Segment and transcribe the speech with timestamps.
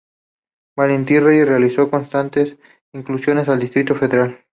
[0.75, 2.57] Valentín Reyes realizó constantes
[2.91, 4.43] incursiones al Distrito Federal.